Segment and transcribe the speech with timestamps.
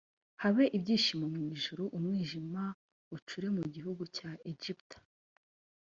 [0.41, 2.63] habe ibyishimo mu ijuru umwijima
[3.15, 4.97] ucure mu gihugu cya egiputa